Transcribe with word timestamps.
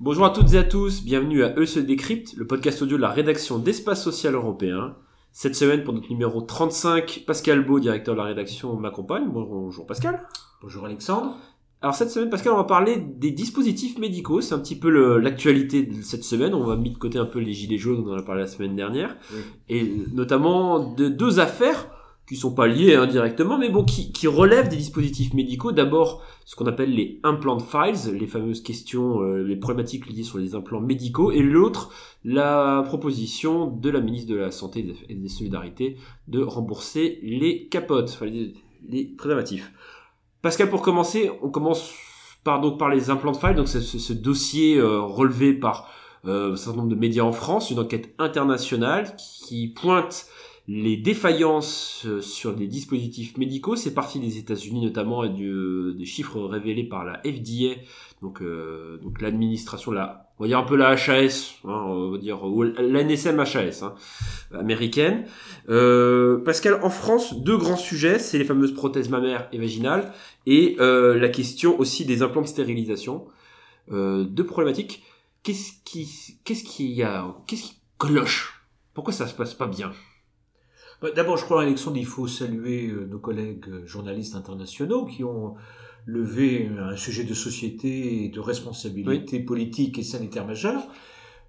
Bonjour 0.00 0.24
à 0.24 0.30
toutes 0.30 0.54
et 0.54 0.58
à 0.58 0.64
tous, 0.64 1.04
bienvenue 1.04 1.44
à 1.44 1.54
Eux 1.58 1.66
se 1.66 1.78
décrypte, 1.80 2.32
le 2.36 2.46
podcast 2.46 2.80
audio 2.80 2.96
de 2.96 3.02
la 3.02 3.10
rédaction 3.10 3.58
d'Espace 3.58 4.02
Social 4.02 4.34
Européen. 4.34 4.96
Cette 5.32 5.54
semaine, 5.54 5.84
pour 5.84 5.92
notre 5.92 6.08
numéro 6.08 6.40
35, 6.40 7.24
Pascal 7.26 7.66
Beau, 7.66 7.78
directeur 7.78 8.14
de 8.14 8.20
la 8.20 8.26
rédaction, 8.26 8.74
m'accompagne. 8.76 9.28
Bonjour 9.28 9.86
Pascal. 9.86 10.26
Bonjour 10.62 10.86
Alexandre. 10.86 11.36
Alors 11.82 11.94
cette 11.94 12.10
semaine, 12.10 12.30
Pascal, 12.30 12.54
on 12.54 12.56
va 12.56 12.64
parler 12.64 12.96
des 12.96 13.30
dispositifs 13.30 13.98
médicaux. 13.98 14.40
C'est 14.40 14.54
un 14.54 14.58
petit 14.58 14.78
peu 14.78 15.18
l'actualité 15.18 15.82
de 15.82 16.00
cette 16.00 16.24
semaine. 16.24 16.54
On 16.54 16.64
va 16.64 16.76
mettre 16.76 16.94
de 16.94 16.98
côté 16.98 17.18
un 17.18 17.26
peu 17.26 17.40
les 17.40 17.52
gilets 17.52 17.76
jaunes, 17.76 18.02
on 18.06 18.14
en 18.14 18.18
a 18.18 18.22
parlé 18.22 18.40
la 18.40 18.48
semaine 18.48 18.74
dernière. 18.74 19.18
Oui. 19.34 19.40
Et 19.68 19.92
notamment 20.14 20.94
de 20.94 21.08
deux 21.08 21.40
affaires 21.40 21.90
qui 22.28 22.34
sont 22.36 22.52
pas 22.52 22.66
liées 22.66 22.94
hein, 22.96 23.06
directement, 23.06 23.56
mais 23.56 23.68
bon, 23.68 23.84
qui, 23.84 24.10
qui 24.10 24.26
relèvent 24.26 24.68
des 24.68 24.76
dispositifs 24.76 25.32
médicaux. 25.32 25.70
D'abord, 25.70 26.22
ce 26.44 26.56
qu'on 26.56 26.66
appelle 26.66 26.92
les 26.92 27.20
implant 27.22 27.58
files, 27.60 28.12
les 28.18 28.26
fameuses 28.26 28.62
questions, 28.62 29.20
euh, 29.22 29.44
les 29.44 29.56
problématiques 29.56 30.08
liées 30.08 30.24
sur 30.24 30.38
les 30.38 30.54
implants 30.56 30.80
médicaux. 30.80 31.30
Et 31.30 31.40
l'autre, 31.40 31.92
la 32.24 32.82
proposition 32.84 33.68
de 33.68 33.90
la 33.90 34.00
ministre 34.00 34.30
de 34.32 34.36
la 34.36 34.50
Santé 34.50 34.86
et 35.08 35.14
des- 35.14 35.28
Solidarités 35.28 35.96
de 36.26 36.42
rembourser 36.42 37.20
les 37.22 37.68
capotes, 37.68 38.10
enfin 38.12 38.26
les, 38.26 38.54
les 38.88 39.04
préservatifs. 39.04 39.72
Pascal, 40.42 40.68
pour 40.70 40.82
commencer, 40.82 41.30
on 41.42 41.50
commence 41.50 41.92
par 42.42 42.60
donc 42.60 42.78
par 42.78 42.88
les 42.88 43.10
implants 43.10 43.32
de 43.32 43.36
failles. 43.36 43.54
Donc 43.54 43.68
ce, 43.68 43.80
ce 43.80 44.12
dossier 44.12 44.78
euh, 44.78 45.00
relevé 45.00 45.52
par 45.52 45.88
euh, 46.24 46.54
un 46.54 46.56
certain 46.56 46.78
nombre 46.78 46.90
de 46.90 46.96
médias 46.96 47.22
en 47.22 47.32
France, 47.32 47.70
une 47.70 47.78
enquête 47.78 48.14
internationale 48.18 49.14
qui 49.16 49.68
pointe 49.68 50.26
les 50.68 50.96
défaillances 50.96 52.04
euh, 52.06 52.20
sur 52.20 52.54
des 52.54 52.66
dispositifs 52.66 53.36
médicaux. 53.36 53.76
C'est 53.76 53.94
parti 53.94 54.18
des 54.18 54.38
États-Unis 54.38 54.84
notamment 54.84 55.24
et 55.24 55.28
du, 55.28 55.48
euh, 55.48 55.94
des 55.94 56.04
chiffres 56.04 56.40
révélés 56.40 56.84
par 56.84 57.04
la 57.04 57.20
FDA, 57.24 57.80
donc 58.22 58.42
euh, 58.42 58.98
donc 58.98 59.20
l'administration 59.20 59.92
la 59.92 60.26
on 60.38 60.44
va 60.44 60.48
dire 60.48 60.58
un 60.58 60.64
peu 60.64 60.76
la 60.76 60.90
HAS, 60.90 61.54
hein, 61.64 61.84
on 61.86 62.10
va 62.10 62.18
dire 62.18 62.44
ou 62.44 62.62
l'ANSM 62.62 63.40
HAS 63.40 63.82
hein, 63.82 63.94
américaine. 64.52 65.24
Euh, 65.68 66.38
Pascal, 66.44 66.80
en 66.82 66.90
France, 66.90 67.40
deux 67.42 67.56
grands 67.56 67.76
sujets, 67.76 68.18
c'est 68.18 68.38
les 68.38 68.44
fameuses 68.44 68.74
prothèses 68.74 69.08
mammaires 69.08 69.48
et 69.52 69.58
vaginales 69.58 70.12
et 70.46 70.76
euh, 70.78 71.18
la 71.18 71.28
question 71.30 71.78
aussi 71.80 72.04
des 72.04 72.22
implants 72.22 72.42
de 72.42 72.46
stérilisation. 72.46 73.26
Euh, 73.92 74.24
deux 74.24 74.44
problématiques. 74.44 75.02
Qu'est-ce 75.42 75.72
qui, 75.84 76.38
qu'est-ce 76.44 76.64
qui 76.64 76.92
y 76.92 77.02
a, 77.02 77.34
qu'est-ce 77.46 77.62
qui 77.62 77.76
cloche? 77.98 78.66
Pourquoi 78.92 79.14
ça 79.14 79.26
se 79.26 79.34
passe 79.34 79.54
pas 79.54 79.66
bien? 79.66 79.92
D'abord, 81.02 81.36
je 81.36 81.44
crois, 81.44 81.62
Alexandre, 81.62 81.98
il 81.98 82.06
faut 82.06 82.26
saluer 82.26 82.88
euh, 82.88 83.06
nos 83.06 83.18
collègues 83.18 83.68
euh, 83.68 83.86
journalistes 83.86 84.34
internationaux 84.34 85.04
qui 85.04 85.24
ont 85.24 85.54
levé 86.06 86.70
un 86.78 86.96
sujet 86.96 87.24
de 87.24 87.34
société 87.34 88.24
et 88.24 88.28
de 88.28 88.40
responsabilité 88.40 89.40
politique 89.40 89.98
et 89.98 90.02
sanitaire 90.02 90.46
majeure. 90.46 90.82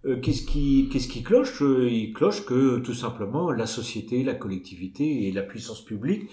Euh, 0.06 0.20
Qu'est-ce 0.20 0.45
qui, 0.45 1.23
cloche? 1.23 1.62
Il 1.62 2.12
cloche 2.14 2.45
que 2.45 2.80
tout 2.80 2.94
simplement 2.94 3.52
la 3.52 3.68
société, 3.68 4.23
la 4.23 4.34
collectivité 4.34 5.28
et 5.28 5.31
la 5.31 5.44
puissance 5.44 5.84
publique 5.84 6.30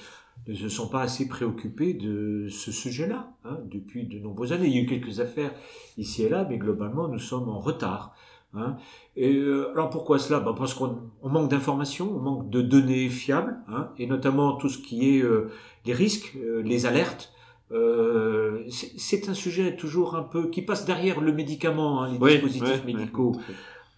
ne 0.48 0.54
se 0.54 0.68
sont 0.68 0.88
pas 0.88 1.02
assez 1.02 1.28
préoccupés 1.28 1.94
de 1.94 2.48
ce 2.48 2.72
sujet-là 2.72 3.32
hein, 3.44 3.58
depuis 3.70 4.06
de 4.06 4.18
nombreuses 4.18 4.52
années. 4.52 4.66
Il 4.66 4.74
y 4.74 4.78
a 4.78 4.82
eu 4.82 4.86
quelques 4.86 5.20
affaires 5.20 5.52
ici 5.98 6.24
et 6.24 6.28
là, 6.28 6.46
mais 6.50 6.58
globalement, 6.58 7.06
nous 7.06 7.20
sommes 7.20 7.48
en 7.48 7.60
retard. 7.60 8.16
Hein. 8.56 8.76
Et 9.16 9.34
euh, 9.34 9.70
alors 9.72 9.90
pourquoi 9.90 10.18
cela? 10.18 10.40
Ben 10.40 10.52
Parce 10.54 10.74
qu'on 10.74 10.98
on 11.22 11.28
manque 11.28 11.50
d'informations, 11.50 12.10
on 12.14 12.20
manque 12.20 12.50
de 12.50 12.60
données 12.62 13.08
fiables, 13.08 13.56
hein, 13.68 13.90
et 13.98 14.06
notamment 14.06 14.56
tout 14.56 14.68
ce 14.68 14.78
qui 14.78 15.16
est 15.16 15.22
euh, 15.22 15.50
les 15.84 15.92
risques, 15.92 16.36
euh, 16.36 16.62
les 16.62 16.86
alertes. 16.86 17.32
Euh, 17.72 18.62
c'est 18.68 18.92
c'est 18.98 19.28
un 19.28 19.34
sujet 19.34 19.74
toujours 19.76 20.16
un 20.16 20.22
peu 20.22 20.50
qui 20.50 20.62
passe 20.62 20.84
derrière 20.84 21.20
le 21.20 21.32
médicament, 21.32 22.02
hein, 22.02 22.12
les 22.12 22.18
dispositifs 22.18 22.84
médicaux, 22.84 23.32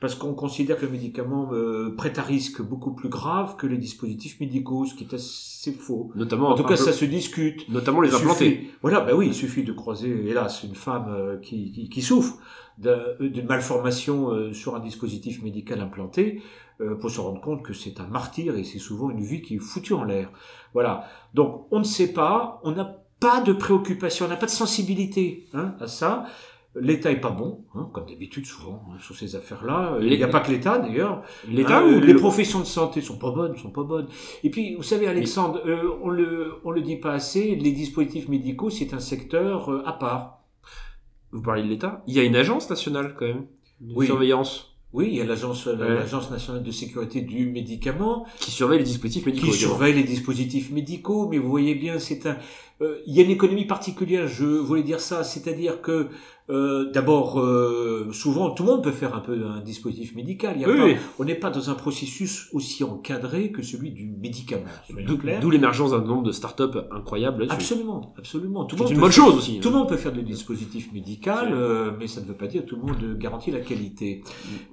parce 0.01 0.15
qu'on 0.15 0.35
considère 0.35 0.77
que 0.79 0.85
le 0.87 0.93
médicament 0.93 1.51
euh, 1.53 1.95
prête 1.97 2.19
à 2.19 2.23
risque 2.23 2.61
beaucoup 2.63 2.93
plus 2.93 3.09
grave 3.09 3.57
que 3.57 3.67
les 3.67 3.79
dispositifs 3.79 4.39
médicaux, 4.41 4.85
ce 4.85 4.95
qui 4.95 5.05
est 5.05 5.15
assez 5.15 5.73
faux. 5.73 6.11
Notamment, 6.15 6.51
En 6.51 6.55
tout 6.55 6.65
cas, 6.65 6.77
ça 6.77 6.93
se 6.93 7.05
discute. 7.07 7.69
notamment 7.71 8.03
les 8.03 8.15
implantés. 8.15 8.51
suffit- 8.51 8.71
voilà, 8.83 9.01
ben 9.01 9.15
oui, 9.15 9.29
il 9.29 9.35
suffit 9.35 9.65
de 9.65 9.73
croiser, 9.73 10.11
hélas, 10.29 10.63
une 10.65 10.75
femme 10.75 11.07
euh, 11.09 11.39
qui, 11.39 11.73
qui, 11.73 11.89
qui 11.89 12.03
souffre 12.03 12.37
d'un- 12.79 13.15
d'une 13.21 13.47
malformation 13.47 14.31
euh, 14.33 14.53
sur 14.53 14.77
un 14.77 14.81
dispositif 14.81 15.43
médical 15.43 15.81
implanté 15.81 16.43
euh, 16.83 16.95
pour 16.95 17.11
se 17.11 17.19
rendre 17.21 17.41
compte 17.41 17.63
que 17.63 17.73
c'est 17.73 17.99
un 18.01 18.07
martyr 18.07 18.55
et 18.57 18.65
c'est 18.65 18.79
souvent 18.79 19.09
une 19.09 19.23
vie 19.23 19.41
qui 19.41 19.55
est 19.55 19.59
foutue 19.59 19.95
en 19.95 20.05
l'air. 20.05 20.31
Voilà. 20.75 21.05
Donc, 21.33 21.67
on 21.71 21.79
ne 21.79 21.85
sait 21.85 22.13
pas, 22.13 22.61
on 22.65 22.73
n'a 22.73 22.99
pas 23.19 23.41
de 23.41 23.55
préoccupation, 23.55 24.27
on 24.27 24.29
n'a 24.29 24.37
pas 24.37 24.45
de 24.45 24.51
sensibilité 24.51 25.47
hein, 25.55 25.75
à 25.81 25.87
ça. 25.87 26.27
L'État 26.81 27.11
est 27.11 27.21
pas 27.21 27.31
bon, 27.31 27.65
hein, 27.75 27.89
comme 27.93 28.07
d'habitude 28.07 28.45
souvent 28.47 28.83
hein, 28.91 28.97
sur 29.01 29.17
ces 29.17 29.35
affaires-là. 29.37 29.97
Il 30.03 30.09
n'y 30.09 30.23
a 30.23 30.29
pas 30.29 30.41
que 30.41 30.51
l'État 30.51 30.79
d'ailleurs. 30.79 31.23
L'État 31.49 31.79
Hein, 31.79 31.87
ou 31.97 32.01
les 32.01 32.13
le- 32.13 32.19
professions 32.19 32.61
de 32.61 32.65
santé 32.67 33.01
sont 33.01 33.19
pas 33.19 33.31
bonnes, 33.31 33.57
sont 33.57 33.71
pas 33.71 33.83
bonnes. 33.85 34.09
Et 34.45 34.51
puis, 34.51 34.75
vous 34.77 34.83
savez, 34.83 35.07
Alexandre, 35.07 35.61
euh, 35.67 35.89
on 36.03 36.09
le 36.11 36.53
on 36.65 36.71
le 36.71 36.83
dit 36.83 36.97
pas 36.97 37.13
assez. 37.13 37.55
Les 37.57 37.73
dispositifs 37.73 38.29
médicaux, 38.29 38.69
c'est 38.71 38.93
un 38.95 38.99
secteur 39.01 39.71
euh, 39.73 39.83
à 39.87 39.93
part. 39.95 40.43
Vous 41.33 41.43
parlez 41.43 41.63
de 41.63 41.69
l'État? 41.69 42.03
Il 42.07 42.15
y 42.15 42.21
a 42.21 42.23
une 42.25 42.37
agence 42.37 42.69
nationale 42.71 43.15
quand 43.19 43.27
même 43.27 43.47
de 43.81 43.95
Oui. 43.95 44.07
surveillance 44.07 44.73
Oui, 44.93 45.09
il 45.11 45.17
y 45.17 45.21
a 45.21 45.25
l'agence 45.27 45.67
Ouais. 45.67 45.77
l'agence 45.77 46.31
nationale 46.31 46.63
de 46.63 46.71
sécurité 46.71 47.21
du 47.21 47.51
médicament 47.51 48.25
qui 48.39 48.51
surveille 48.51 48.79
les 48.79 48.85
dispositifs 48.85 49.27
médicaux. 49.27 49.47
qui 49.49 49.53
surveille 49.53 49.93
les 49.95 50.05
dispositifs 50.05 50.71
médicaux. 50.71 51.29
Mais 51.29 51.39
vous 51.39 51.51
voyez 51.51 51.75
bien, 51.75 51.99
c'est 51.99 52.25
un 52.27 52.37
euh, 52.83 52.99
il 53.07 53.15
y 53.15 53.21
a 53.21 53.23
une 53.25 53.31
économie 53.31 53.65
particulière. 53.67 54.29
Je 54.29 54.45
voulais 54.47 54.83
dire 54.83 55.01
ça, 55.01 55.25
c'est-à-dire 55.25 55.81
que 55.83 56.09
euh, 56.49 56.91
d'abord, 56.93 57.41
euh, 57.41 58.09
souvent, 58.13 58.51
tout 58.51 58.63
le 58.63 58.71
monde 58.71 58.85
peut 58.85 58.93
faire 58.93 59.15
un 59.17 59.21
peu 59.21 59.33
un 59.47 59.61
dispositif 59.61 60.15
médical. 60.15 60.53
Il 60.57 60.63
y 60.63 60.65
a 60.65 60.69
Oui, 60.69 60.77
pas- 60.77 60.85
oui. 60.85 60.97
On 61.19 61.25
n'est 61.25 61.35
pas 61.35 61.51
dans 61.51 61.71
un 61.71 61.75
processus 61.75 62.49
aussi 62.53 62.85
encadré 62.85 63.51
que 63.51 63.63
celui 63.63 63.91
du 63.91 64.07
médicament. 64.07 64.65
D'où 65.41 65.51
l'émergence 65.51 65.91
d'un 65.91 66.01
nombre 66.03 66.23
de 66.23 66.33
startups 66.33 66.79
incroyables. 66.93 67.47
Absolument, 67.51 68.15
absolument. 68.19 68.65
Tout 68.65 68.77
le 68.77 68.79
C'est 68.79 68.85
monde 68.85 68.91
une 68.93 68.97
peut 68.97 69.01
bonne 69.03 69.13
faire- 69.13 69.25
chose 69.25 69.37
aussi. 69.39 69.61
Tout 69.61 69.71
le 69.71 69.77
monde 69.77 69.89
peut 69.89 69.97
faire 69.97 70.13
des 70.13 70.23
dispositifs 70.23 70.93
médicaux, 70.93 71.31
C'est- 71.41 71.53
euh, 71.53 71.91
mais 71.99 72.07
ça 72.07 72.21
ne 72.21 72.27
veut 72.27 72.35
pas 72.35 72.47
dire 72.47 72.63
que 72.63 72.69
tout 72.69 72.77
le 72.77 72.83
monde 72.83 73.19
garantit 73.19 73.51
la 73.51 73.61
qualité. 73.61 74.23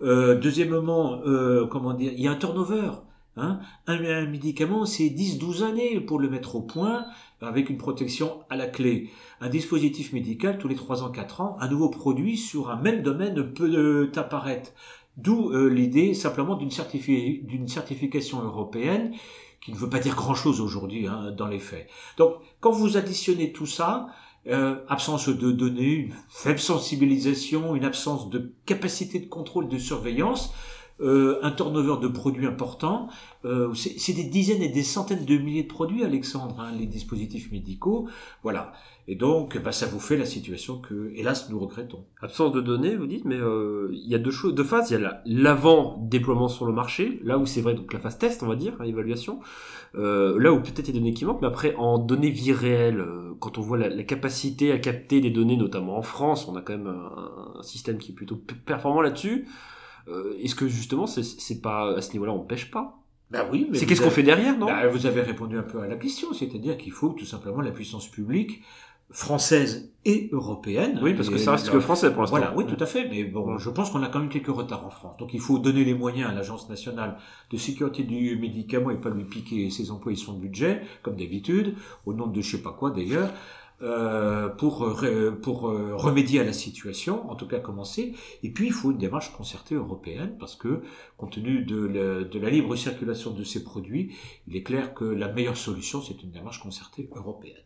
Euh, 0.03 0.35
deuxièmement, 0.40 1.22
euh, 1.25 1.66
comment 1.67 1.94
dire, 1.94 2.11
il 2.16 2.22
y 2.23 2.28
a 2.28 2.31
un 2.31 2.35
turnover. 2.35 2.91
Hein 3.36 3.60
un, 3.88 4.26
médicament, 4.28 4.86
c'est 4.86 5.10
10-12 5.10 5.64
années 5.64 6.00
pour 6.00 6.20
le 6.20 6.30
mettre 6.30 6.56
au 6.56 6.62
point 6.62 7.06
avec 7.42 7.70
une 7.70 7.78
protection 7.78 8.44
à 8.50 8.56
la 8.56 8.68
clé. 8.68 9.10
Un 9.42 9.50
dispositif 9.50 10.14
médical, 10.14 10.58
tous 10.58 10.68
les 10.68 10.76
3 10.76 11.04
ans, 11.04 11.10
4 11.10 11.42
ans, 11.42 11.58
un 11.60 11.68
nouveau 11.68 11.90
produit 11.90 12.38
sur 12.38 12.70
un 12.70 12.78
même 12.78 13.02
domaine 13.02 13.54
peut 13.54 13.74
euh, 13.74 14.12
apparaître. 14.16 14.72
D'où 15.18 15.52
euh, 15.52 15.68
l'idée 15.68 16.14
simplement 16.14 16.56
d'une 16.56 16.72
certification 16.72 18.42
européenne 18.42 19.14
qui 19.62 19.72
ne 19.72 19.78
veut 19.78 19.90
pas 19.90 20.00
dire 20.00 20.16
grand-chose 20.16 20.60
aujourd'hui 20.60 21.08
hein, 21.08 21.32
dans 21.32 21.48
les 21.48 21.60
faits. 21.60 21.88
Donc, 22.18 22.36
quand 22.60 22.72
vous 22.72 22.98
additionnez 22.98 23.52
tout 23.52 23.66
ça, 23.66 24.08
euh, 24.48 24.76
absence 24.90 25.30
de 25.30 25.52
données, 25.52 25.94
une 25.94 26.16
faible 26.28 26.60
sensibilisation, 26.60 27.76
une 27.76 27.86
absence 27.86 28.30
de 28.30 28.54
capacité 28.66 29.20
de 29.20 29.28
contrôle, 29.28 29.70
de 29.70 29.78
surveillance, 29.78 30.54
euh, 31.03 31.40
un 31.44 31.52
turnover 31.52 32.02
de 32.02 32.08
produits 32.08 32.47
important. 32.47 33.09
Euh, 33.46 33.74
c'est 33.74 34.14
des 34.14 34.24
dizaines 34.24 34.62
et 34.62 34.69
des 34.69 34.84
centaines 34.84 35.25
de 35.25 35.38
milliers 35.38 35.64
de 35.64 35.68
produits, 35.68 36.03
Alexandre, 36.03 36.59
hein, 36.59 36.72
les 36.78 36.86
dispositifs 36.86 37.52
médicaux. 37.52 38.08
Voilà. 38.41 38.74
Et 39.09 39.16
donc, 39.16 39.62
bah, 39.62 39.74
ça 39.74 39.86
vous 39.86 40.00
fait 40.00 40.16
la 40.16 40.25
situation 40.25 40.80
que, 40.80 41.12
hélas, 41.16 41.50
nous 41.50 41.59
regrettons. 41.59 42.06
Absence 42.22 42.53
de 42.53 42.62
données, 42.62 42.96
vous 42.96 43.06
dites, 43.08 43.25
mais 43.25 43.36
euh, 43.36 43.90
il 43.91 44.09
y 44.09 44.16
a 44.16 44.18
deux 44.18 44.31
choses, 44.31 44.56
deux 44.56 44.64
phases. 44.64 44.91
Il 44.91 44.94
y 44.94 44.96
a 44.96 45.00
la- 45.00 45.22
l'avant 45.25 45.97
déploiement 46.02 46.47
sur 46.47 46.66
le 46.66 46.72
marché, 46.72 47.20
là 47.24 47.38
où 47.38 47.46
c'est 47.46 47.59
vrai 47.59 47.74
donc 47.74 47.91
la 47.91 48.00
phase 48.00 48.18
test, 48.18 48.41
on 48.44 48.47
va 48.47 48.56
dire, 48.56 48.78
hein, 48.80 48.85
évaluation. 48.85 49.40
Là 49.96 50.52
où 50.52 50.59
peut-être 50.59 50.88
des 50.88 50.94
données 50.94 51.14
qui 51.14 51.24
manquent, 51.24 51.41
mais 51.41 51.47
après 51.47 51.75
en 51.75 52.00
données 52.00 52.31
vie 52.31 52.52
réelles, 52.52 53.03
euh, 53.34 53.35
quand 53.40 53.58
on 53.58 53.61
voit 53.61 53.78
la, 53.78 54.03
capacité 54.03 54.72
à 54.72 54.79
capter 54.79 55.22
des 55.22 55.29
données, 55.29 55.58
notamment 55.58 55.97
en 55.97 56.02
France, 56.02 56.47
on 56.47 56.55
a 56.55 56.61
quand 56.61 56.73
même 56.73 56.88
un, 56.88 57.61
système 57.61 57.97
qui 57.97 58.11
est 58.11 58.16
plutôt 58.16 58.35
performant 58.35 59.02
là-dessus. 59.02 59.47
Euh, 60.08 60.38
Est-ce 60.44 60.55
que 60.55 60.67
justement 60.67 61.08
c'est- 61.08 61.23
c'est 61.23 61.61
pas 61.61 61.96
à 61.96 62.02
ce 62.02 62.11
niveau-là 62.14 62.34
on 62.34 62.40
pêche 62.44 62.70
pas? 62.72 63.00
Bah 63.32 63.47
oui, 63.52 63.67
mais 63.72 63.78
C'est 63.79 63.85
qu'est-ce 63.85 64.02
qu'on 64.02 64.09
fait 64.11 64.22
derrière, 64.23 64.58
non? 64.58 64.67
Bah, 64.67 64.88
vous 64.88 65.05
avez 65.05 65.22
répondu 65.22 65.58
un 65.58 65.64
peu 65.64 65.79
à 65.79 65.88
la 65.88 65.96
question, 65.96 66.34
c'est-à-dire 66.34 66.78
qu'il 66.78 66.91
faut 66.91 67.09
tout 67.09 67.26
simplement 67.26 67.61
la 67.61 67.72
puissance 67.72 68.08
publique 68.08 68.61
française 69.09 69.91
et 70.05 70.29
européenne. 70.32 71.00
Oui, 71.02 71.14
parce 71.14 71.29
que 71.29 71.38
ça 71.38 71.52
reste 71.52 71.70
que 71.70 71.79
français 71.79 72.11
pour 72.11 72.22
l'instant. 72.22 72.38
Voilà, 72.38 72.53
oui, 72.55 72.66
tout 72.66 72.82
à 72.82 72.85
fait. 72.85 73.08
Mais 73.09 73.23
bon, 73.23 73.58
je 73.58 73.70
pense 73.70 73.90
qu'on 73.91 74.02
a 74.03 74.08
quand 74.09 74.20
même 74.20 74.29
quelques 74.29 74.47
retards 74.47 74.85
en 74.85 74.90
France. 74.90 75.17
Donc 75.17 75.34
il 75.34 75.40
faut 75.40 75.59
donner 75.59 75.84
les 75.85 75.94
moyens 75.94 76.29
à 76.29 76.34
l'Agence 76.34 76.67
nationale 76.70 77.17
de 77.52 77.58
sécurité 77.58 78.03
du 78.03 78.35
médicament 78.38 78.90
et 78.91 78.96
pas 79.00 79.09
lui 79.09 79.23
piquer 79.23 79.70
ses 79.70 79.91
emplois 79.91 80.11
et 80.11 80.16
son 80.16 80.34
budget, 80.34 80.82
comme 81.03 81.16
d'habitude, 81.16 81.76
au 82.05 82.14
nom 82.14 82.28
de 82.28 82.41
je 82.41 82.58
sais 82.58 82.61
pas 82.64 82.72
quoi 82.72 82.91
d'ailleurs. 82.91 83.29
Euh, 83.84 84.47
pour 84.47 84.85
euh, 84.85 85.03
euh, 85.03 85.96
remédier 85.96 86.40
à 86.40 86.46
la 86.46 86.53
situation, 86.53 87.30
en 87.30 87.35
tout 87.35 87.47
cas 87.47 87.59
commencer. 87.59 88.14
Et 88.41 88.50
puis 88.50 88.68
il 88.68 88.72
faut 88.72 88.91
une 88.91 88.97
démarche 88.97 89.34
concertée 89.34 89.76
européenne 89.76 90.38
parce 90.40 90.56
que 90.56 90.84
compte 91.18 91.34
tenu 91.34 91.66
de 91.66 92.38
la, 92.40 92.50
libre 92.50 92.78
circulation 92.78 93.32
de 93.32 93.44
ces 93.44 93.62
produits, 93.62 94.16
il 94.47 94.56
est 94.56 94.64
clair 94.64 94.94
que 94.94 95.03
la 95.03 95.28
meilleure 95.28 95.58
solution 95.58 96.02
c'est 96.02 96.24
une 96.24 96.32
démarche 96.32 96.62
concertée 96.62 97.09
européenne. 97.14 97.58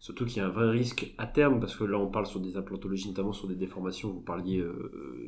Surtout 0.00 0.26
qu'il 0.26 0.36
y 0.36 0.40
a 0.40 0.46
un 0.46 0.50
vrai 0.50 0.68
risque 0.68 1.14
à 1.16 1.26
terme, 1.26 1.60
parce 1.60 1.76
que 1.76 1.84
là 1.84 1.96
on 1.96 2.08
parle 2.08 2.26
sur 2.26 2.40
des 2.40 2.58
implantologies, 2.58 3.08
notamment 3.08 3.32
sur 3.32 3.48
des 3.48 3.54
déformations, 3.54 4.10
vous 4.10 4.20
parliez 4.20 4.62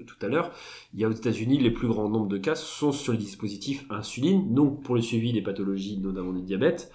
tout 0.06 0.16
à 0.20 0.28
l'heure. 0.28 0.52
Il 0.92 1.00
y 1.00 1.04
a 1.04 1.08
aux 1.08 1.12
États-Unis, 1.12 1.56
les 1.56 1.70
plus 1.70 1.88
grands 1.88 2.10
nombres 2.10 2.28
de 2.28 2.36
cas 2.36 2.56
sont 2.56 2.92
sur 2.92 3.12
les 3.12 3.18
dispositifs 3.18 3.86
insuline, 3.88 4.52
donc 4.52 4.82
pour 4.82 4.96
le 4.96 5.00
suivi 5.00 5.32
des 5.32 5.40
pathologies, 5.40 5.98
notamment 5.98 6.34
du 6.34 6.42
diabète, 6.42 6.92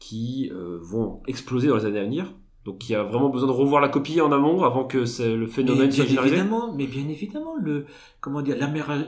qui 0.00 0.50
vont 0.80 1.22
exploser 1.28 1.68
dans 1.68 1.76
les 1.76 1.84
années 1.84 2.00
à 2.00 2.04
venir. 2.04 2.34
Donc 2.66 2.88
il 2.88 2.92
y 2.92 2.94
a 2.94 3.02
vraiment 3.02 3.30
besoin 3.30 3.48
de 3.48 3.52
revoir 3.54 3.80
la 3.80 3.88
copie 3.88 4.20
en 4.20 4.32
amont 4.32 4.62
avant 4.64 4.84
que 4.84 4.98
le 4.98 5.36
Mais 5.40 5.46
phénomène 5.46 5.90
soit 5.90 6.04
généralisé. 6.04 6.36
évidemment, 6.36 6.74
mais 6.74 6.86
bien 6.86 7.08
évidemment, 7.08 7.54
le 7.58 7.86
comment 8.20 8.42
dire, 8.42 8.56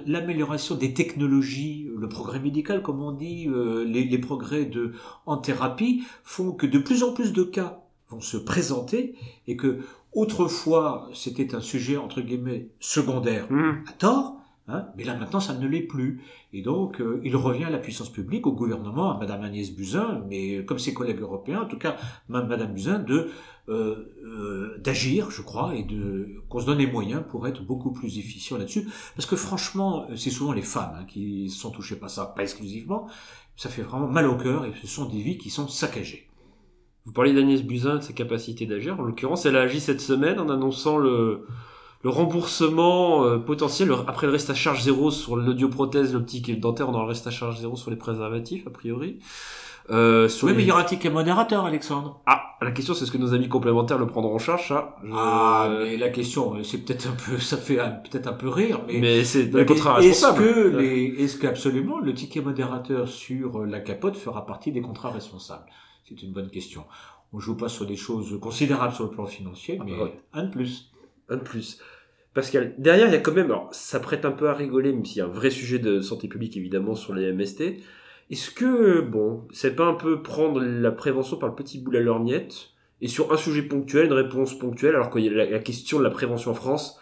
l'amélioration 0.06 0.75
des 0.75 0.94
technologies, 0.94 1.90
le 1.96 2.08
progrès 2.08 2.40
médical, 2.40 2.81
comme 2.82 3.02
on 3.02 3.12
dit, 3.12 3.46
euh, 3.49 3.84
les, 3.84 4.04
les 4.04 4.19
progrès 4.19 4.64
de 4.64 4.93
en 5.26 5.37
thérapie 5.37 6.02
font 6.25 6.52
que 6.52 6.66
de 6.66 6.78
plus 6.78 7.02
en 7.02 7.12
plus 7.12 7.32
de 7.32 7.43
cas 7.43 7.82
vont 8.08 8.20
se 8.22 8.37
présenter 8.38 9.14
et 9.46 9.56
que 9.56 9.81
autrefois 10.14 11.08
c'était 11.14 11.54
un 11.54 11.60
sujet 11.60 11.96
entre 11.96 12.20
guillemets 12.20 12.69
secondaire 12.81 13.46
Mmh. 13.50 13.84
à 13.88 13.93
tort, 13.93 14.37
hein, 14.69 14.87
mais 14.97 15.05
là 15.05 15.17
maintenant 15.17 15.41
ça 15.41 15.55
ne 15.55 15.67
l'est 15.67 15.82
plus. 15.82 16.23
Et 16.53 16.62
donc 16.62 17.00
euh, 17.00 17.20
il 17.25 17.37
revient 17.37 17.64
à 17.64 17.70
la 17.70 17.79
puissance 17.79 18.11
publique, 18.11 18.47
au 18.47 18.53
gouvernement, 18.53 19.14
à 19.14 19.19
Madame 19.19 19.43
Agnès 19.43 19.70
Buzyn, 19.70 20.25
mais 20.29 20.64
comme 20.64 20.79
ses 20.79 20.94
collègues 20.94 21.20
européens, 21.20 21.62
en 21.62 21.67
tout 21.67 21.79
cas 21.79 21.97
Madame 22.29 22.73
Buzyn, 22.73 23.05
euh, 23.69 24.12
euh, 24.25 24.79
d'agir, 24.79 25.31
je 25.31 25.41
crois, 25.41 25.75
et 25.76 25.85
de 25.85 26.43
qu'on 26.49 26.59
se 26.59 26.67
donne 26.67 26.79
les 26.79 26.87
moyens 26.87 27.23
pour 27.29 27.47
être 27.47 27.64
beaucoup 27.64 27.93
plus 27.93 28.19
efficient 28.19 28.59
là-dessus. 28.59 28.88
Parce 29.14 29.26
que 29.26 29.37
franchement, 29.37 30.09
c'est 30.17 30.31
souvent 30.31 30.53
les 30.53 30.62
femmes 30.62 30.97
hein, 30.99 31.05
qui 31.06 31.49
sont 31.49 31.70
touchées 31.70 31.97
par 31.97 32.11
ça, 32.11 32.26
pas 32.26 32.43
exclusivement. 32.43 33.06
Ça 33.56 33.69
fait 33.69 33.82
vraiment 33.82 34.09
mal 34.09 34.26
au 34.26 34.37
cœur 34.37 34.64
et 34.64 34.73
ce 34.81 34.87
sont 34.87 35.06
des 35.06 35.20
vies 35.20 35.38
qui 35.38 35.50
sont 35.50 35.69
saccagées. 35.69 36.29
Vous 37.05 37.12
parlez 37.12 37.32
d'Agnès 37.32 37.62
Buzyn, 37.62 37.97
de 37.97 38.00
sa 38.00 38.12
capacité 38.12 38.67
d'agir. 38.67 38.99
En 38.99 39.03
l'occurrence, 39.03 39.44
elle 39.44 39.56
a 39.56 39.62
agi 39.62 39.81
cette 39.81 40.00
semaine 40.00 40.38
en 40.38 40.49
annonçant 40.49 40.99
le, 40.99 41.47
le 42.02 42.10
remboursement 42.10 43.25
euh, 43.25 43.38
potentiel 43.38 43.88
le- 43.88 43.94
après 44.08 44.26
le 44.26 44.32
reste 44.32 44.50
à 44.50 44.54
charge 44.54 44.82
zéro 44.82 45.10
sur 45.10 45.37
l'audioprothèse, 45.37 46.12
l'optique 46.14 46.49
et 46.49 46.52
le 46.52 46.58
dentaire. 46.60 46.88
On 46.88 46.93
aura 46.94 47.02
le 47.02 47.08
reste 47.08 47.26
à 47.26 47.31
charge 47.31 47.58
zéro 47.60 47.76
sur 47.76 47.90
les 47.90 47.96
préservatifs, 47.96 48.66
a 48.66 48.70
priori. 48.70 49.19
Euh, 49.90 50.28
sur 50.28 50.46
Oui, 50.46 50.52
les- 50.52 50.56
mais 50.58 50.62
il 50.64 50.69
y 50.69 50.72
aura 50.72 50.82
un 50.82 50.84
ticket 50.84 51.10
modérateur, 51.10 51.64
Alexandre. 51.64 52.20
Ah, 52.26 52.40
la 52.62 52.70
question 52.70 52.94
c'est 52.94 53.02
est-ce 53.02 53.10
que 53.10 53.19
nos 53.19 53.34
amis 53.34 53.49
complémentaires 53.49 53.99
le 53.99 54.06
prendront 54.06 54.34
en 54.37 54.38
charge, 54.38 54.69
ça 54.69 54.96
Je- 55.04 55.10
Ah, 55.12 55.69
mais 55.82 55.96
la 55.96 56.08
question, 56.10 56.54
c'est 56.62 56.78
peut-être 56.78 57.08
un 57.08 57.12
peu, 57.16 57.38
ça 57.38 57.56
fait 57.56 57.76
peut-être 57.76 58.28
un 58.28 58.32
peu 58.32 58.49
rire, 58.49 58.81
mais 58.87 58.99
Mais 59.00 59.25
c'est 59.25 59.40
Est-ce 59.52 60.32
que 60.37 60.76
les, 60.76 61.06
est-ce 61.25 61.37
qu'absolument 61.38 61.99
le 61.99 62.14
ticket 62.14 62.40
modérateur 62.40 63.08
sur 63.08 63.64
la 63.64 63.81
capote 63.81 64.16
fera 64.16 64.46
partie 64.46 64.70
des 64.70 64.82
contrats 64.82 65.10
responsables? 65.10 65.66
C'est 66.08 66.22
une 66.22 66.32
bonne 66.32 66.50
question. 66.50 66.84
On 67.32 67.40
joue 67.40 67.56
pas 67.56 67.69
sur 67.69 67.84
des 67.87 67.96
choses 67.96 68.38
considérables 68.40 68.93
sur 68.94 69.04
le 69.04 69.10
plan 69.10 69.26
financier, 69.26 69.78
Ah 69.81 69.84
mais 69.84 69.96
bah 69.96 70.04
ouais. 70.04 70.20
un 70.34 70.44
de 70.44 70.50
plus. 70.50 70.91
Un 71.28 71.36
de 71.36 71.42
plus. 71.42 71.78
Pascal, 72.34 72.74
derrière, 72.78 73.08
il 73.08 73.12
y 73.12 73.16
a 73.16 73.20
quand 73.20 73.32
même, 73.32 73.46
alors 73.46 73.69
ça 73.74 74.00
prête 74.00 74.24
un 74.24 74.32
peu 74.32 74.48
à 74.48 74.54
rigoler, 74.54 74.92
même 74.92 75.04
s'il 75.04 75.19
y 75.19 75.20
a 75.20 75.26
un 75.26 75.28
vrai 75.28 75.50
sujet 75.50 75.78
de 75.78 76.00
santé 76.00 76.28
publique 76.28 76.56
évidemment 76.56 76.94
sur 76.94 77.14
les 77.14 77.30
MST. 77.32 77.80
Est-ce 78.30 78.50
que, 78.50 79.02
bon, 79.02 79.46
c'est 79.52 79.76
pas 79.76 79.84
un 79.84 79.94
peu 79.94 80.22
prendre 80.22 80.60
la 80.62 80.90
prévention 80.90 81.36
par 81.36 81.50
le 81.50 81.54
petit 81.54 81.78
bout 81.78 81.90
de 81.90 81.98
la 81.98 82.04
lorgnette 82.04 82.70
et 83.02 83.08
sur 83.08 83.32
un 83.32 83.36
sujet 83.36 83.62
ponctuel, 83.62 84.06
une 84.06 84.12
réponse 84.12 84.56
ponctuelle, 84.56 84.94
alors 84.94 85.10
qu'il 85.10 85.24
y 85.24 85.28
a 85.28 85.44
la, 85.44 85.58
question 85.58 85.98
de 85.98 86.04
la 86.04 86.10
prévention 86.10 86.52
en 86.52 86.54
France, 86.54 86.98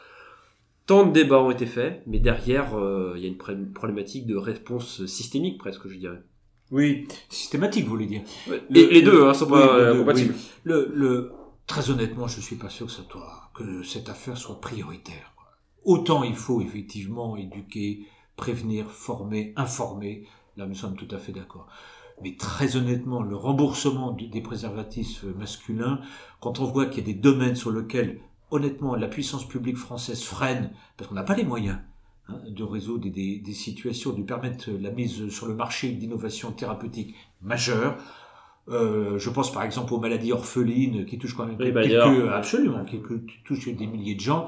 tant 0.86 1.06
de 1.06 1.12
débats 1.12 1.40
ont 1.40 1.50
été 1.50 1.66
faits, 1.66 2.02
mais 2.06 2.18
derrière, 2.18 2.74
euh, 2.76 3.12
il 3.16 3.22
y 3.22 3.26
a 3.26 3.28
une 3.28 3.72
problématique 3.72 4.26
de 4.26 4.34
réponse 4.34 5.04
systémique 5.04 5.58
presque, 5.58 5.86
je 5.86 5.96
dirais. 5.96 6.22
Oui, 6.70 7.06
systématique, 7.28 7.84
vous 7.84 7.90
voulez 7.90 8.06
dire. 8.06 8.22
Le- 8.48 8.60
les 8.70 9.02
deux, 9.02 9.24
hein, 9.24 9.34
sont 9.34 9.46
pas 9.46 9.76
euh, 9.76 9.98
compatibles. 9.98 10.34
Le, 10.64 10.90
le, 10.94 11.32
très 11.66 11.90
honnêtement, 11.90 12.26
je 12.28 12.40
suis 12.40 12.56
pas 12.56 12.70
sûr 12.70 12.86
que, 12.86 12.92
ça 12.92 13.02
doit, 13.12 13.49
cette 13.84 14.08
affaire 14.08 14.36
soit 14.36 14.60
prioritaire. 14.60 15.32
Autant 15.84 16.22
il 16.22 16.36
faut 16.36 16.60
effectivement 16.60 17.36
éduquer, 17.36 18.06
prévenir, 18.36 18.90
former, 18.90 19.52
informer. 19.56 20.26
Là, 20.56 20.66
nous 20.66 20.74
sommes 20.74 20.96
tout 20.96 21.08
à 21.10 21.18
fait 21.18 21.32
d'accord. 21.32 21.66
Mais 22.22 22.36
très 22.36 22.76
honnêtement, 22.76 23.22
le 23.22 23.36
remboursement 23.36 24.12
des 24.12 24.40
préservatifs 24.40 25.24
euh, 25.24 25.34
masculins, 25.38 26.00
quand 26.40 26.60
on 26.60 26.64
voit 26.64 26.86
qu'il 26.86 27.06
y 27.06 27.10
a 27.10 27.12
des 27.12 27.18
domaines 27.18 27.56
sur 27.56 27.70
lesquels, 27.70 28.20
honnêtement, 28.50 28.94
la 28.94 29.08
puissance 29.08 29.46
publique 29.46 29.76
française 29.76 30.22
freine, 30.22 30.70
parce 30.96 31.08
qu'on 31.08 31.14
n'a 31.14 31.22
pas 31.22 31.36
les 31.36 31.44
moyens 31.44 31.78
hein, 32.28 32.38
de 32.48 32.62
résoudre 32.62 33.08
des, 33.08 33.38
des 33.38 33.54
situations, 33.54 34.12
de 34.12 34.22
permettre 34.22 34.70
la 34.70 34.90
mise 34.90 35.28
sur 35.30 35.46
le 35.46 35.54
marché 35.54 35.92
d'innovations 35.92 36.52
thérapeutiques 36.52 37.14
majeures, 37.40 37.96
euh, 38.68 39.18
je 39.18 39.30
pense 39.30 39.52
par 39.52 39.62
exemple 39.64 39.92
aux 39.94 40.00
maladies 40.00 40.32
orphelines 40.32 41.06
qui 41.06 41.18
touchent 41.18 41.34
quand 41.34 41.46
même 41.46 41.56
Oui, 41.58 41.72
bah, 41.72 41.82
quelques, 41.82 41.94
d'ailleurs. 42.04 42.32
absolument, 42.34 42.84
qui 42.84 43.00
touchent 43.44 43.68
des 43.68 43.86
milliers 43.86 44.14
de 44.14 44.20
gens. 44.20 44.46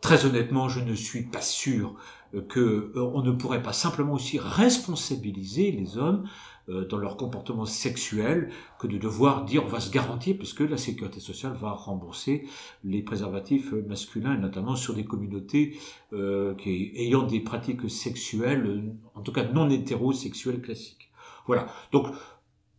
Très 0.00 0.26
honnêtement, 0.26 0.68
je 0.68 0.80
ne 0.80 0.94
suis 0.94 1.22
pas 1.22 1.40
sûr 1.40 1.94
euh, 2.34 2.42
que 2.42 2.92
euh, 2.96 3.10
on 3.14 3.22
ne 3.22 3.30
pourrait 3.30 3.62
pas 3.62 3.72
simplement 3.72 4.14
aussi 4.14 4.38
responsabiliser 4.38 5.70
les 5.70 5.96
hommes 5.96 6.24
euh, 6.68 6.86
dans 6.86 6.98
leur 6.98 7.16
comportement 7.16 7.64
sexuel 7.66 8.50
que 8.78 8.86
de 8.86 8.96
devoir 8.96 9.44
dire 9.44 9.64
on 9.64 9.68
va 9.68 9.80
se 9.80 9.90
garantir 9.90 10.36
puisque 10.38 10.60
la 10.60 10.76
sécurité 10.76 11.18
sociale 11.18 11.54
va 11.60 11.70
rembourser 11.72 12.46
les 12.84 13.02
préservatifs 13.02 13.72
euh, 13.72 13.84
masculins, 13.88 14.36
notamment 14.36 14.76
sur 14.76 14.94
des 14.94 15.04
communautés 15.04 15.76
euh, 16.12 16.54
qui, 16.54 16.92
ayant 16.96 17.22
des 17.22 17.40
pratiques 17.40 17.90
sexuelles, 17.90 18.64
euh, 18.66 18.80
en 19.14 19.22
tout 19.22 19.32
cas 19.32 19.44
non 19.44 19.68
hétérosexuelles 19.70 20.60
classiques. 20.62 21.10
Voilà. 21.46 21.66
Donc 21.90 22.06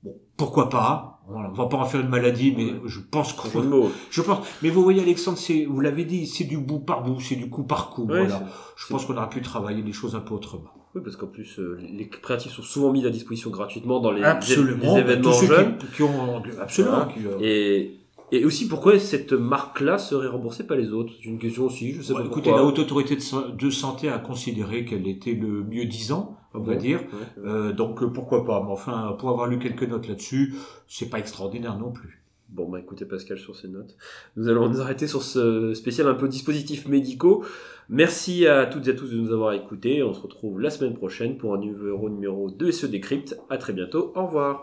Bon, 0.04 0.16
pourquoi 0.38 0.70
pas? 0.70 1.22
Voilà, 1.30 1.50
On 1.52 1.54
va 1.54 1.68
pas 1.68 1.78
en 1.78 1.86
faire 1.86 2.02
une 2.02 2.10
maladie, 2.10 2.54
mais 2.56 2.74
je 2.86 3.00
pense 3.00 3.32
qu'on 3.34 3.90
je 4.10 4.22
pense. 4.22 4.46
Mais 4.62 4.70
vous 4.70 4.84
voyez, 4.84 5.02
Alexandre, 5.02 5.38
c'est, 5.38 5.66
vous 5.66 5.80
l'avez 5.80 6.04
dit, 6.04 6.28
c'est 6.28 6.44
du 6.44 6.58
bout 6.58 6.80
par 6.80 7.02
bout, 7.04 7.20
c'est 7.22 7.36
du 7.38 7.50
coup 7.50 7.64
par 7.64 7.92
coup. 7.92 8.04
Ouais, 8.04 8.26
voilà. 8.26 8.44
Je 8.76 8.88
pense 8.88 9.06
qu'on 9.06 9.16
aurait 9.16 9.30
pu 9.30 9.42
travailler 9.42 9.82
les 9.82 9.94
choses 9.94 10.16
un 10.16 10.20
peu 10.20 10.34
autrement. 10.34 10.70
Oui, 10.96 11.02
parce 11.04 11.16
qu'en 11.16 11.28
plus, 11.28 11.58
euh, 11.60 11.80
les 11.80 12.08
créatifs 12.10 12.52
sont 12.52 12.62
souvent 12.62 12.92
mis 12.92 13.06
à 13.06 13.10
disposition 13.10 13.50
gratuitement 13.50 14.00
dans 14.00 14.12
les, 14.12 14.22
les 14.22 14.54
événements 14.54 15.32
Tous 15.32 15.40
ceux 15.40 15.48
jeunes. 15.48 15.78
qui, 15.78 15.88
qui 15.88 16.04
ont, 16.04 16.44
absolument. 16.62 17.06
Qui, 17.08 17.26
euh, 17.26 17.38
Et, 17.40 18.00
et 18.32 18.46
aussi, 18.46 18.68
pourquoi 18.68 19.00
cette 19.00 19.32
marque-là 19.34 19.98
serait 19.98 20.28
remboursée 20.28 20.68
pas 20.68 20.76
les 20.76 20.92
autres? 20.92 21.14
C'est 21.18 21.30
une 21.30 21.40
question 21.40 21.66
aussi, 21.66 21.94
je 21.94 22.02
sais 22.02 22.14
pas 22.14 22.20
écoutez, 22.20 22.50
pourquoi. 22.50 22.58
la 22.58 22.68
haute 22.68 22.80
autorité 22.80 23.16
de 23.16 23.70
santé 23.70 24.10
a 24.10 24.20
considéré 24.20 24.86
qu'elle 24.86 25.08
était 25.08 25.34
le 25.34 25.64
mieux 25.64 25.86
disant, 25.86 26.36
on 26.54 26.60
va 26.60 26.76
dire. 26.76 27.00
Ouais. 27.00 27.46
Euh, 27.46 27.74
donc 27.74 28.02
euh, 28.04 28.08
pourquoi 28.08 28.46
pas. 28.46 28.62
Mais 28.64 28.72
enfin, 28.72 29.16
pour 29.18 29.30
avoir 29.30 29.48
lu 29.48 29.60
quelques 29.60 29.84
notes 29.84 30.08
là-dessus, 30.08 30.56
c'est 30.88 31.10
pas 31.10 31.20
extraordinaire 31.20 31.78
non 31.78 31.92
plus. 31.92 32.24
Bon, 32.50 32.70
bah 32.70 32.80
écoutez 32.80 33.06
Pascal 33.06 33.40
sur 33.40 33.56
ces 33.56 33.68
notes. 33.68 33.98
Nous 34.38 34.48
allons 34.48 34.70
nous 34.70 34.80
arrêter 34.80 35.08
sur 35.08 35.24
ce 35.24 35.74
spécial 35.74 36.08
un 36.08 36.14
peu 36.14 36.28
dispositifs 36.28 36.88
médicaux. 36.88 37.44
Merci 37.90 38.46
à 38.46 38.68
toutes 38.68 38.88
et 38.88 38.92
à 38.92 38.94
tous 38.94 39.10
de 39.10 39.18
nous 39.18 39.32
avoir 39.32 39.54
écoutés. 39.54 40.04
On 40.04 40.14
se 40.14 40.22
retrouve 40.22 40.60
la 40.60 40.70
semaine 40.70 40.94
prochaine 40.94 41.38
pour 41.38 41.56
un 41.56 41.58
nouveau 41.58 42.10
numéro 42.10 42.52
de 42.52 42.70
SE 42.70 42.86
Décrypte. 42.86 43.40
À 43.50 43.58
très 43.58 43.74
bientôt. 43.74 44.14
Au 44.16 44.28
revoir. 44.28 44.62